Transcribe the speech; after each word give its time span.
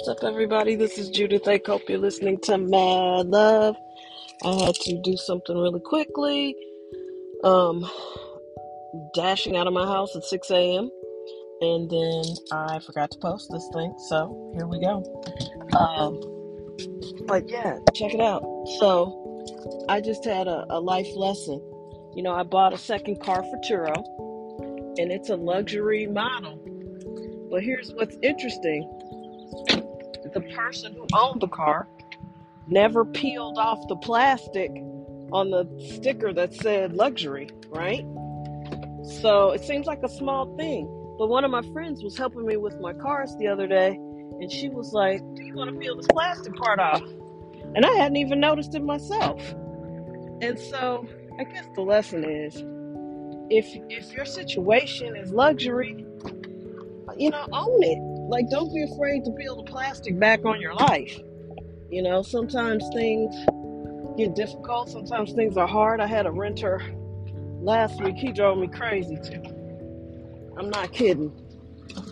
What's 0.00 0.22
up, 0.22 0.26
everybody? 0.26 0.76
This 0.76 0.96
is 0.96 1.10
Judith. 1.10 1.46
I 1.46 1.60
hope 1.66 1.82
you're 1.86 1.98
listening 1.98 2.38
to 2.44 2.56
Mad 2.56 3.26
Love. 3.26 3.76
I 4.42 4.64
had 4.64 4.74
to 4.76 4.98
do 5.02 5.14
something 5.14 5.54
really 5.54 5.80
quickly. 5.80 6.56
Um, 7.44 7.84
dashing 9.14 9.58
out 9.58 9.66
of 9.66 9.74
my 9.74 9.84
house 9.84 10.16
at 10.16 10.24
6 10.24 10.50
a.m. 10.52 10.90
And 11.60 11.90
then 11.90 12.24
I 12.50 12.78
forgot 12.78 13.10
to 13.10 13.18
post 13.18 13.50
this 13.52 13.68
thing, 13.74 13.94
so 14.08 14.54
here 14.56 14.66
we 14.66 14.80
go. 14.80 15.04
Um, 15.76 16.18
but 17.26 17.46
yeah, 17.50 17.76
check 17.94 18.14
it 18.14 18.22
out. 18.22 18.42
So 18.78 19.84
I 19.90 20.00
just 20.00 20.24
had 20.24 20.48
a, 20.48 20.64
a 20.70 20.80
life 20.80 21.14
lesson. 21.14 21.60
You 22.16 22.22
know, 22.22 22.32
I 22.32 22.44
bought 22.44 22.72
a 22.72 22.78
second 22.78 23.20
car 23.20 23.42
for 23.42 23.58
Turo, 23.68 24.96
and 24.98 25.12
it's 25.12 25.28
a 25.28 25.36
luxury 25.36 26.06
model. 26.06 26.56
But 27.50 27.62
here's 27.62 27.92
what's 27.92 28.16
interesting 28.22 28.90
the 30.22 30.40
person 30.54 30.94
who 30.94 31.06
owned 31.14 31.40
the 31.40 31.48
car 31.48 31.88
never 32.66 33.04
peeled 33.04 33.58
off 33.58 33.78
the 33.88 33.96
plastic 33.96 34.70
on 35.32 35.50
the 35.50 35.66
sticker 35.96 36.32
that 36.32 36.54
said 36.54 36.92
luxury, 36.94 37.48
right? 37.68 38.04
So 39.20 39.50
it 39.50 39.62
seems 39.62 39.86
like 39.86 40.02
a 40.02 40.08
small 40.08 40.56
thing. 40.56 40.86
But 41.18 41.28
one 41.28 41.44
of 41.44 41.50
my 41.50 41.62
friends 41.72 42.02
was 42.02 42.16
helping 42.16 42.46
me 42.46 42.56
with 42.56 42.80
my 42.80 42.92
cars 42.94 43.34
the 43.38 43.46
other 43.46 43.66
day, 43.66 43.90
and 43.90 44.50
she 44.50 44.68
was 44.68 44.92
like, 44.92 45.20
Do 45.34 45.44
you 45.44 45.54
want 45.54 45.70
to 45.70 45.78
peel 45.78 45.96
this 45.96 46.06
plastic 46.10 46.54
part 46.56 46.78
off? 46.78 47.02
And 47.74 47.84
I 47.84 47.92
hadn't 47.92 48.16
even 48.16 48.40
noticed 48.40 48.74
it 48.74 48.82
myself. 48.82 49.40
And 50.40 50.58
so 50.58 51.06
I 51.38 51.44
guess 51.44 51.66
the 51.74 51.82
lesson 51.82 52.24
is 52.24 52.56
if 53.50 53.66
if 53.90 54.12
your 54.12 54.24
situation 54.24 55.16
is 55.16 55.30
luxury, 55.32 56.06
you 57.16 57.30
know, 57.30 57.46
own 57.52 57.82
it. 57.82 58.09
Like 58.30 58.48
don't 58.48 58.72
be 58.72 58.84
afraid 58.84 59.24
to 59.24 59.32
peel 59.32 59.56
the 59.56 59.64
plastic 59.64 60.16
back 60.18 60.44
on 60.44 60.60
your 60.60 60.72
life. 60.72 61.18
You 61.90 62.02
know, 62.02 62.22
sometimes 62.22 62.88
things 62.94 63.34
get 64.16 64.36
difficult, 64.36 64.88
sometimes 64.88 65.32
things 65.32 65.56
are 65.56 65.66
hard. 65.66 66.00
I 66.00 66.06
had 66.06 66.26
a 66.26 66.30
renter 66.30 66.80
last 67.60 68.00
week, 68.00 68.14
he 68.14 68.30
drove 68.30 68.58
me 68.58 68.68
crazy 68.68 69.16
too. 69.16 69.42
I'm 70.56 70.70
not 70.70 70.92
kidding. 70.92 71.32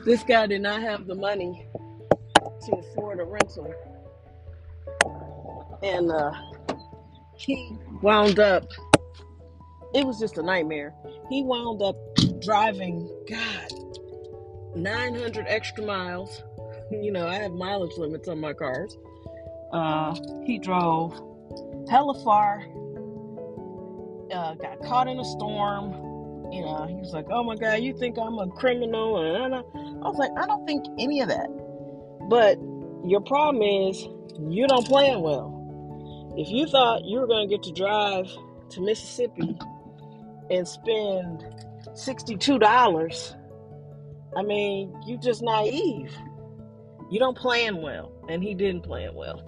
This 0.05 0.25
guy 0.25 0.49
did 0.49 0.61
not 0.61 0.83
have 0.83 1.07
the 1.07 1.15
money 1.15 1.69
to 2.35 2.77
afford 2.77 3.21
a 3.21 3.25
rental. 3.25 3.73
And 5.85 6.11
uh, 6.11 6.33
he 7.37 7.77
wound 8.03 8.41
up, 8.41 8.67
it 9.95 10.05
was 10.05 10.19
just 10.19 10.37
a 10.37 10.43
nightmare. 10.43 10.93
He 11.31 11.45
wound 11.45 11.81
up 11.81 11.97
driving, 12.41 13.09
God, 13.31 13.88
900 14.83 15.47
extra 15.49 15.85
miles. 15.85 16.43
You 16.91 17.13
know, 17.13 17.27
I 17.27 17.35
have 17.35 17.53
mileage 17.53 17.99
limits 17.99 18.29
on 18.29 18.41
my 18.41 18.55
cars. 18.55 18.97
Uh, 19.73 20.15
he 20.47 20.59
drove 20.59 21.13
hella 21.91 22.15
far, 22.25 22.65
uh, 24.33 24.55
got 24.55 24.81
caught 24.83 25.09
in 25.09 25.19
a 25.19 25.25
storm. 25.25 25.93
You 26.51 26.63
know, 26.63 26.87
he 26.89 26.95
was 26.95 27.13
like, 27.13 27.27
"Oh 27.31 27.45
my 27.45 27.57
God, 27.57 27.81
you 27.81 27.97
think 27.99 28.17
I'm 28.19 28.39
a 28.39 28.49
criminal?" 28.49 29.19
And 29.19 29.55
I, 29.55 29.61
was 29.61 30.17
like, 30.17 30.31
"I 30.39 30.47
don't 30.47 30.67
think 30.67 30.87
any 30.99 31.21
of 31.21 31.29
that." 31.29 31.49
But 32.31 32.59
your 33.05 33.21
problem 33.21 33.63
is 33.63 34.09
you 34.49 34.67
don't 34.67 34.87
plan 34.87 35.21
well. 35.21 35.55
If 36.37 36.49
you 36.49 36.67
thought 36.67 37.05
you 37.05 37.21
were 37.21 37.27
going 37.27 37.49
to 37.49 37.55
get 37.55 37.63
to 37.65 37.73
drive 37.73 38.27
to 38.71 38.81
Mississippi 38.81 39.59
and 40.51 40.67
spend 40.67 41.45
sixty-two 41.95 42.59
dollars, 42.59 43.35
I 44.37 44.43
mean, 44.43 44.95
you 45.07 45.19
just 45.19 45.43
naive. 45.43 46.15
You 47.11 47.19
don't 47.19 47.37
plan 47.37 47.81
well, 47.81 48.13
and 48.29 48.43
he 48.43 48.55
didn't 48.55 48.83
plan 48.83 49.15
well. 49.15 49.43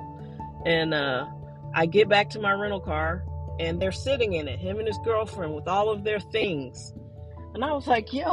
And 0.64 0.94
uh, 0.94 1.26
I 1.74 1.86
get 1.86 2.08
back 2.08 2.30
to 2.30 2.40
my 2.40 2.52
rental 2.52 2.80
car, 2.80 3.24
and 3.58 3.80
they're 3.80 3.92
sitting 3.92 4.32
in 4.32 4.48
it, 4.48 4.58
him 4.58 4.78
and 4.78 4.86
his 4.86 4.98
girlfriend, 5.04 5.54
with 5.54 5.68
all 5.68 5.90
of 5.90 6.04
their 6.04 6.20
things. 6.20 6.94
And 7.54 7.64
I 7.64 7.72
was 7.72 7.86
like, 7.86 8.12
"Yo, 8.12 8.32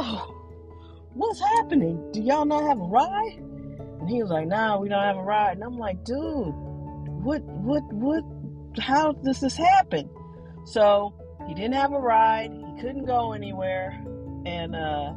what's 1.12 1.40
happening? 1.40 2.10
Do 2.12 2.22
y'all 2.22 2.46
not 2.46 2.62
have 2.62 2.78
a 2.80 2.84
ride?" 2.84 3.38
And 4.00 4.08
he 4.08 4.22
was 4.22 4.30
like, 4.30 4.46
"Nah, 4.46 4.78
we 4.78 4.88
don't 4.88 5.02
have 5.02 5.16
a 5.16 5.22
ride." 5.22 5.56
And 5.56 5.64
I'm 5.64 5.78
like, 5.78 6.02
"Dude, 6.04 6.54
what, 7.22 7.42
what, 7.42 7.82
what? 7.92 8.24
How 8.80 9.12
does 9.12 9.40
this 9.40 9.56
happen?" 9.56 10.08
So 10.64 11.14
he 11.46 11.54
didn't 11.54 11.74
have 11.74 11.92
a 11.92 11.98
ride. 11.98 12.50
He 12.52 12.80
couldn't 12.80 13.04
go 13.04 13.32
anywhere, 13.32 14.02
and 14.46 14.74
uh, 14.74 15.12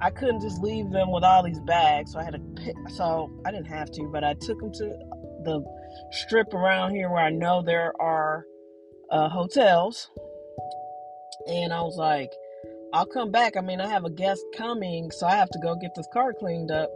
I 0.00 0.10
couldn't 0.10 0.42
just 0.42 0.60
leave 0.60 0.90
them 0.90 1.10
with 1.10 1.24
all 1.24 1.42
these 1.42 1.60
bags. 1.60 2.12
So 2.12 2.18
I 2.18 2.24
had 2.24 2.34
to 2.34 2.62
pick. 2.62 2.76
So 2.90 3.30
I 3.44 3.50
didn't 3.50 3.66
have 3.66 3.90
to, 3.92 4.08
but 4.12 4.24
I 4.24 4.34
took 4.34 4.60
them 4.60 4.72
to 4.72 4.84
the 5.44 5.64
strip 6.10 6.52
around 6.52 6.90
here 6.94 7.08
where 7.08 7.24
I 7.24 7.30
know 7.30 7.62
there 7.62 7.92
are 8.00 8.44
uh, 9.10 9.28
hotels, 9.28 10.10
and 11.46 11.72
I 11.72 11.80
was 11.82 11.96
like, 11.96 12.32
"I'll 12.92 13.06
come 13.06 13.30
back." 13.30 13.56
I 13.56 13.60
mean, 13.60 13.80
I 13.80 13.88
have 13.88 14.04
a 14.04 14.10
guest 14.10 14.44
coming, 14.56 15.10
so 15.10 15.26
I 15.26 15.36
have 15.36 15.50
to 15.50 15.58
go 15.58 15.76
get 15.76 15.94
this 15.94 16.08
car 16.12 16.32
cleaned 16.32 16.70
up. 16.70 16.90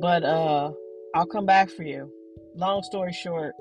But 0.00 0.22
uh, 0.22 0.70
I'll 1.14 1.26
come 1.26 1.46
back 1.46 1.70
for 1.70 1.82
you. 1.82 2.12
Long 2.54 2.82
story 2.82 3.12
short, 3.12 3.54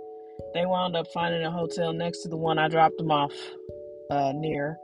they 0.54 0.66
wound 0.66 0.96
up 0.96 1.08
finding 1.14 1.44
a 1.44 1.52
hotel 1.52 1.94
next 1.94 2.22
to 2.24 2.30
the 2.30 2.38
one 2.38 2.60
I 2.60 2.68
dropped 2.68 2.98
them 2.98 3.12
off 3.12 3.34
uh, 4.12 4.32
near, 4.36 4.78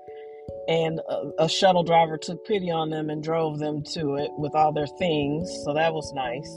and 0.67 0.99
a, 0.99 1.43
a 1.43 1.49
shuttle 1.49 1.83
driver 1.83 2.17
took 2.17 2.45
pity 2.45 2.71
on 2.71 2.89
them 2.89 3.09
and 3.09 3.23
drove 3.23 3.59
them 3.59 3.83
to 3.93 4.15
it 4.15 4.31
with 4.37 4.55
all 4.55 4.71
their 4.71 4.87
things. 4.87 5.49
So 5.63 5.73
that 5.73 5.93
was 5.93 6.11
nice. 6.13 6.49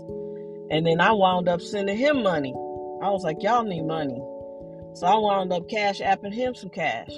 And 0.70 0.86
then 0.86 1.00
I 1.00 1.12
wound 1.12 1.48
up 1.48 1.60
sending 1.60 1.96
him 1.96 2.22
money. 2.22 2.52
I 3.02 3.10
was 3.10 3.22
like, 3.22 3.42
y'all 3.42 3.64
need 3.64 3.84
money. 3.84 4.20
So 4.94 5.06
I 5.06 5.16
wound 5.16 5.52
up 5.52 5.68
cash 5.68 6.00
apping 6.00 6.34
him 6.34 6.54
some 6.54 6.70
cash. 6.70 7.10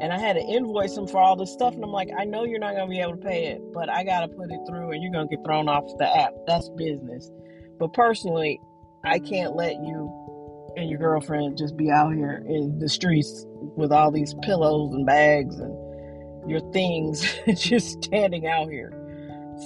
And 0.00 0.12
I 0.12 0.18
had 0.18 0.34
to 0.34 0.42
invoice 0.42 0.96
him 0.96 1.08
for 1.08 1.18
all 1.18 1.34
this 1.34 1.52
stuff. 1.52 1.74
And 1.74 1.82
I'm 1.82 1.90
like, 1.90 2.08
I 2.16 2.24
know 2.24 2.44
you're 2.44 2.60
not 2.60 2.74
going 2.74 2.88
to 2.88 2.90
be 2.90 3.00
able 3.00 3.16
to 3.16 3.22
pay 3.22 3.46
it, 3.46 3.60
but 3.72 3.88
I 3.88 4.04
got 4.04 4.20
to 4.20 4.28
put 4.28 4.50
it 4.50 4.60
through 4.68 4.92
and 4.92 5.02
you're 5.02 5.12
going 5.12 5.28
to 5.28 5.36
get 5.36 5.44
thrown 5.44 5.68
off 5.68 5.84
the 5.98 6.16
app. 6.16 6.34
That's 6.46 6.68
business. 6.76 7.30
But 7.78 7.92
personally, 7.94 8.60
I 9.04 9.18
can't 9.18 9.56
let 9.56 9.72
you 9.72 10.74
and 10.76 10.88
your 10.88 10.98
girlfriend 10.98 11.58
just 11.58 11.76
be 11.76 11.90
out 11.90 12.14
here 12.14 12.44
in 12.46 12.78
the 12.78 12.88
streets 12.88 13.44
with 13.76 13.90
all 13.90 14.12
these 14.12 14.34
pillows 14.42 14.92
and 14.92 15.04
bags 15.04 15.56
and 15.58 15.87
your 16.48 16.60
things 16.72 17.24
just 17.54 18.02
standing 18.04 18.46
out 18.46 18.68
here. 18.68 18.92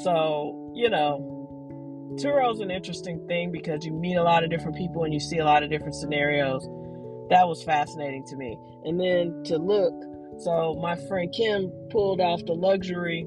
So, 0.02 0.72
you 0.74 0.88
know, 0.90 1.32
Turo's 2.16 2.60
an 2.60 2.70
interesting 2.70 3.26
thing 3.26 3.52
because 3.52 3.84
you 3.84 3.92
meet 3.92 4.16
a 4.16 4.22
lot 4.22 4.44
of 4.44 4.50
different 4.50 4.76
people 4.76 5.04
and 5.04 5.14
you 5.14 5.20
see 5.20 5.38
a 5.38 5.44
lot 5.44 5.62
of 5.62 5.70
different 5.70 5.94
scenarios. 5.94 6.62
That 7.30 7.48
was 7.48 7.62
fascinating 7.62 8.24
to 8.26 8.36
me. 8.36 8.58
And 8.84 9.00
then 9.00 9.42
to 9.44 9.58
look, 9.58 9.94
so 10.38 10.74
my 10.80 10.96
friend 11.06 11.32
Kim 11.32 11.70
pulled 11.90 12.20
off 12.20 12.44
the 12.46 12.54
luxury 12.54 13.26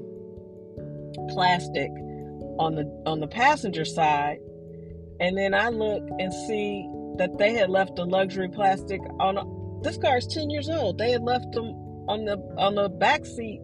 plastic 1.30 1.90
on 2.58 2.74
the 2.74 3.02
on 3.06 3.20
the 3.20 3.26
passenger 3.26 3.84
side, 3.84 4.38
and 5.20 5.36
then 5.36 5.54
I 5.54 5.68
look 5.68 6.02
and 6.18 6.32
see 6.32 6.88
that 7.16 7.38
they 7.38 7.54
had 7.54 7.70
left 7.70 7.96
the 7.96 8.04
luxury 8.04 8.48
plastic 8.48 9.00
on 9.18 9.80
this 9.82 9.96
car 9.96 10.18
is 10.18 10.26
10 10.26 10.50
years 10.50 10.68
old. 10.68 10.98
They 10.98 11.10
had 11.10 11.22
left 11.22 11.52
them 11.52 11.74
on 12.08 12.24
the 12.24 12.36
on 12.56 12.74
the 12.74 12.88
back 12.88 13.24
seat 13.24 13.60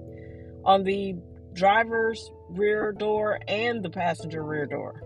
on 0.65 0.85
the 0.85 1.15
driver's 1.53 2.31
rear 2.51 2.93
door 2.93 3.39
and 3.49 3.83
the 3.83 3.91
passenger 3.91 4.43
rear 4.45 4.67
door. 4.67 5.03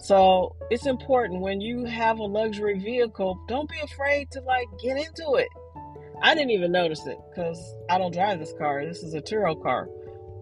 So 0.00 0.54
it's 0.70 0.86
important 0.86 1.40
when 1.40 1.60
you 1.60 1.84
have 1.84 2.18
a 2.18 2.24
luxury 2.24 2.78
vehicle, 2.78 3.38
don't 3.48 3.68
be 3.68 3.80
afraid 3.80 4.30
to 4.32 4.40
like 4.42 4.66
get 4.82 4.96
into 4.96 5.34
it. 5.34 5.48
I 6.22 6.34
didn't 6.34 6.50
even 6.50 6.72
notice 6.72 7.06
it 7.06 7.18
because 7.30 7.58
I 7.90 7.98
don't 7.98 8.12
drive 8.12 8.38
this 8.38 8.54
car. 8.58 8.84
This 8.84 9.02
is 9.02 9.14
a 9.14 9.20
Turo 9.20 9.60
car. 9.60 9.88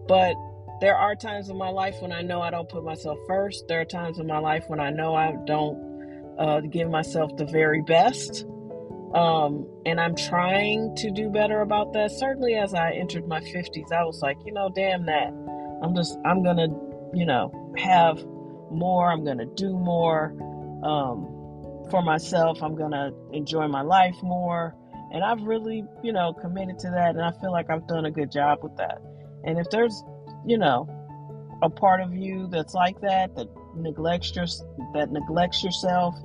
But 0.07 0.35
there 0.79 0.95
are 0.95 1.15
times 1.15 1.49
in 1.49 1.57
my 1.57 1.69
life 1.69 1.95
when 2.01 2.11
I 2.11 2.21
know 2.21 2.41
I 2.41 2.51
don't 2.51 2.69
put 2.69 2.83
myself 2.83 3.17
first. 3.27 3.67
There 3.67 3.81
are 3.81 3.85
times 3.85 4.19
in 4.19 4.27
my 4.27 4.39
life 4.39 4.65
when 4.67 4.79
I 4.79 4.91
know 4.91 5.15
I 5.15 5.35
don't 5.45 6.35
uh, 6.37 6.61
give 6.61 6.89
myself 6.89 7.35
the 7.37 7.45
very 7.45 7.81
best. 7.81 8.45
Um, 9.13 9.65
and 9.85 10.01
I'm 10.01 10.15
trying 10.15 10.95
to 10.97 11.11
do 11.11 11.29
better 11.29 11.61
about 11.61 11.93
that. 11.93 12.11
Certainly, 12.11 12.55
as 12.55 12.73
I 12.73 12.91
entered 12.91 13.27
my 13.27 13.39
50s, 13.39 13.91
I 13.91 14.03
was 14.03 14.21
like, 14.21 14.37
you 14.45 14.53
know, 14.53 14.69
damn 14.73 15.05
that. 15.05 15.33
I'm 15.81 15.95
just, 15.95 16.17
I'm 16.25 16.43
going 16.43 16.57
to, 16.57 16.67
you 17.13 17.25
know, 17.25 17.73
have 17.77 18.23
more. 18.69 19.11
I'm 19.11 19.23
going 19.23 19.37
to 19.37 19.45
do 19.45 19.77
more 19.77 20.35
um, 20.83 21.87
for 21.89 22.01
myself. 22.01 22.61
I'm 22.61 22.75
going 22.75 22.91
to 22.91 23.13
enjoy 23.31 23.67
my 23.67 23.81
life 23.81 24.15
more. 24.21 24.75
And 25.13 25.23
I've 25.23 25.41
really, 25.41 25.85
you 26.03 26.11
know, 26.11 26.33
committed 26.33 26.79
to 26.79 26.89
that. 26.89 27.15
And 27.15 27.21
I 27.21 27.31
feel 27.39 27.51
like 27.51 27.69
I've 27.69 27.87
done 27.87 28.05
a 28.05 28.11
good 28.11 28.31
job 28.31 28.59
with 28.61 28.75
that. 28.77 29.01
And 29.45 29.57
if 29.57 29.69
there's, 29.69 30.03
you 30.45 30.57
know, 30.57 30.89
a 31.61 31.69
part 31.69 32.01
of 32.01 32.13
you 32.13 32.47
that's 32.47 32.73
like 32.73 32.99
that, 33.01 33.35
that 33.35 33.47
neglects 33.75 34.35
your, 34.35 34.45
that 34.93 35.11
neglects 35.11 35.63
yourself, 35.63 36.15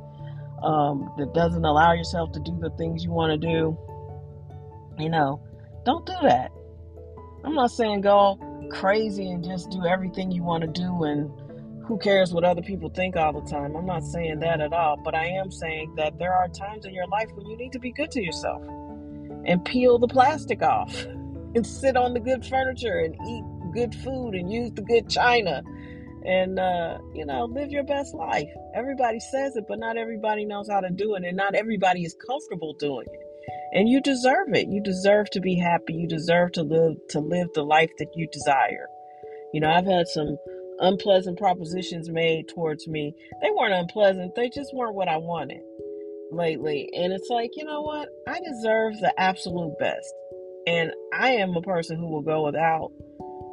um, 0.63 1.13
that 1.19 1.35
doesn't 1.35 1.65
allow 1.65 1.93
yourself 1.93 2.33
to 2.33 2.41
do 2.41 2.59
the 2.61 2.71
things 2.71 3.05
you 3.05 3.11
want 3.11 3.33
to 3.33 3.39
do, 3.39 3.77
you 4.99 5.11
know, 5.11 5.43
don't 5.85 6.07
do 6.07 6.15
that. 6.23 6.51
I'm 7.45 7.55
not 7.55 7.71
saying 7.71 8.03
go 8.03 8.39
crazy 8.71 9.31
and 9.31 9.45
just 9.45 9.71
do 9.71 9.85
everything 9.85 10.31
you 10.31 10.43
want 10.43 10.63
to 10.63 10.69
do 10.69 11.05
and 11.05 11.31
who 11.87 11.99
cares 11.99 12.33
what 12.33 12.45
other 12.45 12.63
people 12.63 12.89
think 12.91 13.17
all 13.17 13.33
the 13.33 13.49
time? 13.51 13.75
I'm 13.77 13.87
not 13.87 14.05
saying 14.05 14.39
that 14.41 14.61
at 14.61 14.73
all, 14.73 14.97
but 14.97 15.15
I 15.15 15.27
am 15.27 15.51
saying 15.51 15.95
that 15.97 16.19
there 16.19 16.33
are 16.33 16.49
times 16.49 16.87
in 16.87 16.95
your 16.95 17.07
life 17.09 17.29
when 17.35 17.47
you 17.47 17.57
need 17.57 17.73
to 17.73 17.81
be 17.81 17.93
good 17.93 18.11
to 18.13 18.23
yourself 18.23 18.63
and 19.45 19.65
peel 19.65 19.99
the 19.99 20.07
plastic 20.07 20.63
off 20.63 21.05
and 21.55 21.67
sit 21.67 21.97
on 21.97 22.15
the 22.15 22.21
good 22.21 22.47
furniture 22.47 23.01
and 23.01 23.15
eat 23.29 23.45
good 23.75 23.95
food 23.97 24.35
and 24.35 24.53
use 24.53 24.71
the 24.73 24.83
good 24.83 25.09
china 25.09 25.63
and 26.25 26.59
uh, 26.59 26.99
you 27.15 27.27
know 27.27 27.45
live 27.45 27.71
your 27.71 27.85
best 27.85 28.15
life. 28.15 28.49
Everybody 28.75 29.21
says 29.21 29.57
it 29.57 29.65
but 29.69 29.79
not 29.79 29.97
everybody 29.97 30.45
knows 30.45 30.69
how 30.69 30.81
to 30.81 30.91
do 30.91 31.15
it 31.15 31.25
and 31.25 31.37
not 31.37 31.55
everybody 31.55 32.05
is 32.05 32.17
comfortable 32.27 32.75
doing 32.79 33.07
it. 33.11 33.21
And 33.75 33.89
you 33.89 34.01
deserve 34.01 34.55
it. 34.55 34.69
You 34.69 34.83
deserve 34.83 35.31
to 35.31 35.41
be 35.41 35.57
happy. 35.57 35.95
You 35.95 36.07
deserve 36.07 36.53
to 36.53 36.63
live 36.63 36.97
to 37.11 37.21
live 37.21 37.49
the 37.55 37.63
life 37.63 37.91
that 37.99 38.13
you 38.15 38.29
desire. 38.33 38.87
You 39.53 39.61
know 39.61 39.71
i've 39.71 39.87
had 39.87 40.09
some 40.09 40.37
unpleasant 40.79 41.39
propositions 41.39 42.09
made 42.11 42.49
towards 42.49 42.89
me. 42.89 43.15
They 43.41 43.51
weren't 43.51 43.75
unpleasant. 43.75 44.35
They 44.35 44.49
just 44.49 44.75
weren't 44.75 44.95
what 44.95 45.09
i 45.09 45.17
wanted 45.17 45.61
lately. 46.31 46.89
And 46.95 47.13
it's 47.13 47.29
like 47.29 47.51
you 47.57 47.65
know 47.65 47.83
what? 47.83 48.09
I 48.29 48.39
deserve 48.41 48.95
the 49.01 49.13
absolute 49.19 49.79
best. 49.79 50.13
And 50.67 50.93
i 51.19 51.31
am 51.31 51.57
a 51.57 51.63
person 51.63 51.99
who 51.99 52.09
will 52.09 52.23
go 52.23 52.45
without 52.45 52.93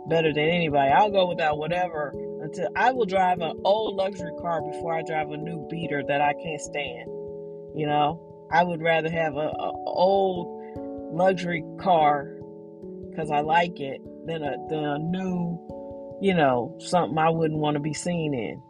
better 0.10 0.34
than 0.34 0.44
anybody. 0.44 0.92
I'll 0.92 1.12
go 1.12 1.28
without 1.28 1.58
whatever 1.58 2.14
until 2.42 2.68
I 2.76 2.92
will 2.92 3.06
drive 3.06 3.40
an 3.40 3.60
old 3.64 3.96
luxury 3.96 4.32
car 4.42 4.62
before 4.62 4.98
I 4.98 5.04
drive 5.04 5.30
a 5.30 5.38
new 5.38 5.68
beater 5.70 6.04
that 6.08 6.22
I 6.22 6.34
can't 6.34 6.62
stand. 6.62 7.10
You 7.76 7.86
know, 7.86 8.48
I 8.52 8.64
would 8.64 8.82
rather 8.82 9.10
have 9.10 9.36
a, 9.36 9.50
a 9.60 9.72
old 9.86 11.14
luxury 11.14 11.64
car 11.80 12.36
because 13.10 13.32
I 13.32 13.42
like 13.42 13.80
it 13.80 14.02
than 14.26 14.44
a 14.44 14.56
than 14.70 14.84
a 14.84 15.00
new, 15.00 16.18
you 16.22 16.34
know, 16.34 16.76
something 16.80 17.18
I 17.18 17.30
wouldn't 17.30 17.60
want 17.60 17.76
to 17.76 17.80
be 17.80 17.94
seen 17.94 18.34
in. 18.34 18.62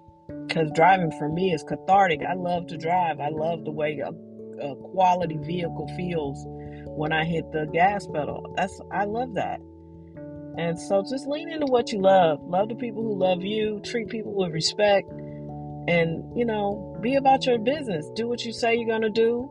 Because 0.47 0.71
driving 0.74 1.12
for 1.18 1.30
me 1.30 1.53
is 1.53 1.63
cathartic. 1.63 2.21
I 2.27 2.33
love 2.33 2.68
to 2.68 2.77
drive. 2.77 3.19
I 3.19 3.30
love 3.30 3.65
the 3.65 3.71
way 3.71 4.00
a, 4.00 4.09
a 4.09 4.75
quality 4.75 5.38
vehicle 5.38 5.88
feels 5.95 6.44
when 6.97 7.13
I 7.13 7.24
hit 7.24 7.51
the 7.51 7.68
gas 7.71 8.07
pedal. 8.07 8.45
That's 8.56 8.80
I 8.92 9.06
love 9.06 9.33
that. 9.35 9.59
And 10.57 10.80
so 10.80 11.01
just 11.01 11.28
lean 11.28 11.50
into 11.51 11.68
what 11.68 11.92
you 11.92 12.01
love. 12.01 12.42
Love 12.44 12.69
the 12.69 12.75
people 12.75 13.04
who 13.04 13.18
love 13.18 13.42
you, 13.42 13.81
treat 13.84 14.10
people 14.10 14.36
with 14.36 14.51
respect, 14.51 15.10
and, 15.88 16.24
you 16.38 16.46
know, 16.46 16.98
be 17.01 17.16
about 17.16 17.46
your 17.46 17.57
business. 17.57 18.10
Do 18.16 18.28
what 18.28 18.44
you 18.44 18.51
say 18.51 18.75
you're 18.75 18.88
going 18.88 19.01
to 19.01 19.10
do. 19.10 19.50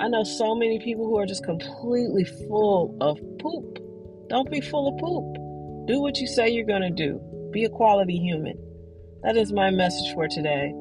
I 0.00 0.08
know 0.08 0.24
so 0.24 0.54
many 0.54 0.78
people 0.78 1.06
who 1.06 1.18
are 1.18 1.26
just 1.26 1.44
completely 1.44 2.24
full 2.24 2.96
of 3.00 3.18
poop. 3.38 3.78
Don't 4.28 4.50
be 4.50 4.60
full 4.60 4.88
of 4.88 4.98
poop. 4.98 5.86
Do 5.86 6.00
what 6.00 6.18
you 6.18 6.26
say 6.26 6.48
you're 6.48 6.64
going 6.64 6.82
to 6.82 6.90
do. 6.90 7.20
Be 7.52 7.64
a 7.64 7.68
quality 7.68 8.16
human. 8.16 8.56
That 9.22 9.36
is 9.36 9.52
my 9.52 9.70
message 9.70 10.14
for 10.14 10.26
today. 10.28 10.72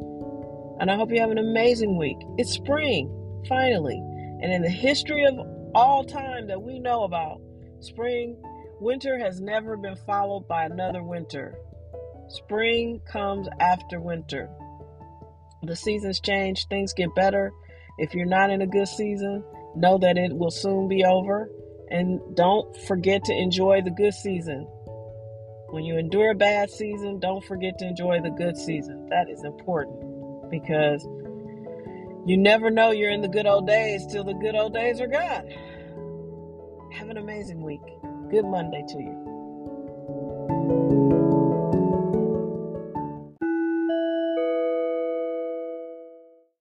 And 0.79 0.89
I 0.89 0.95
hope 0.95 1.11
you 1.11 1.19
have 1.19 1.31
an 1.31 1.37
amazing 1.37 1.97
week. 1.97 2.17
It's 2.37 2.53
spring, 2.53 3.09
finally. 3.49 3.97
And 4.41 4.53
in 4.53 4.61
the 4.61 4.69
history 4.69 5.25
of 5.25 5.37
all 5.75 6.05
time 6.05 6.47
that 6.47 6.61
we 6.61 6.79
know 6.79 7.03
about, 7.03 7.41
spring 7.81 8.41
Winter 8.79 9.19
has 9.19 9.41
never 9.41 9.75
been 9.75 9.97
followed 10.05 10.47
by 10.47 10.63
another 10.63 11.03
winter. 11.03 11.53
Spring 12.29 13.01
comes 13.11 13.49
after 13.59 13.99
winter. 13.99 14.49
The 15.63 15.75
seasons 15.75 16.21
change, 16.21 16.65
things 16.67 16.93
get 16.93 17.13
better. 17.13 17.51
If 17.97 18.13
you're 18.13 18.25
not 18.25 18.51
in 18.51 18.61
a 18.61 18.67
good 18.67 18.87
season, 18.87 19.43
know 19.75 19.97
that 19.97 20.17
it 20.17 20.31
will 20.31 20.51
soon 20.51 20.87
be 20.87 21.03
over. 21.03 21.49
And 21.91 22.21
don't 22.35 22.73
forget 22.83 23.25
to 23.25 23.33
enjoy 23.33 23.81
the 23.81 23.91
good 23.91 24.13
season. 24.13 24.61
When 25.71 25.83
you 25.83 25.97
endure 25.97 26.31
a 26.31 26.35
bad 26.35 26.69
season, 26.69 27.19
don't 27.19 27.43
forget 27.43 27.77
to 27.79 27.85
enjoy 27.85 28.21
the 28.21 28.29
good 28.29 28.55
season. 28.55 29.09
That 29.09 29.29
is 29.29 29.43
important 29.43 30.49
because 30.49 31.03
you 32.25 32.37
never 32.37 32.69
know 32.69 32.91
you're 32.91 33.11
in 33.11 33.21
the 33.21 33.27
good 33.27 33.45
old 33.45 33.67
days 33.67 34.05
till 34.05 34.23
the 34.23 34.33
good 34.35 34.55
old 34.55 34.73
days 34.73 35.01
are 35.01 35.07
gone. 35.07 35.49
Have 36.93 37.09
an 37.09 37.17
amazing 37.17 37.61
week. 37.61 37.81
Good 38.29 38.45
Monday 38.45 38.83
to 38.89 39.01
you. 39.01 41.08